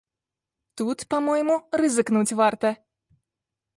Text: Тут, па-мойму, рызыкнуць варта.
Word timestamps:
Тут, 0.81 0.97
па-мойму, 1.11 1.57
рызыкнуць 1.85 2.37
варта. 2.43 2.69